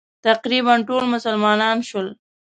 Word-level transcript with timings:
تقریباً 0.25 0.73
ټول 0.87 1.03
مسلمانان 1.13 1.77
شول. 1.89 2.07